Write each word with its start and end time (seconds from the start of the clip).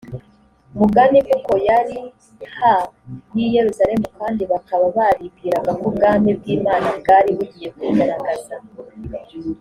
mugani 0.79 1.19
kuko 1.29 1.51
yari 1.67 1.99
ha 2.57 2.75
y 3.37 3.39
i 3.47 3.49
yerusalemu 3.55 4.07
kandi 4.17 4.41
bakaba 4.51 4.85
baribwiraga 4.97 5.71
ko 5.79 5.83
ubwami 5.91 6.29
bw 6.39 6.45
imana 6.57 6.87
bwari 6.99 7.29
bugiye 7.37 7.69
kwigaragaza 7.75 8.55